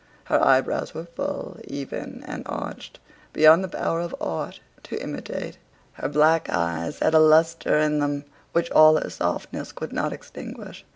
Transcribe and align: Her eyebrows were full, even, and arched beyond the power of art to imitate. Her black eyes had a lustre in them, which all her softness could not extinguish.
Her 0.23 0.43
eyebrows 0.43 0.95
were 0.95 1.05
full, 1.05 1.59
even, 1.65 2.23
and 2.25 2.41
arched 2.47 2.99
beyond 3.33 3.63
the 3.63 3.67
power 3.67 3.99
of 3.99 4.15
art 4.19 4.59
to 4.81 4.99
imitate. 4.99 5.59
Her 5.93 6.09
black 6.09 6.49
eyes 6.49 6.97
had 6.97 7.13
a 7.13 7.19
lustre 7.19 7.77
in 7.77 7.99
them, 7.99 8.25
which 8.51 8.71
all 8.71 8.97
her 8.99 9.11
softness 9.11 9.71
could 9.71 9.93
not 9.93 10.11
extinguish. 10.11 10.85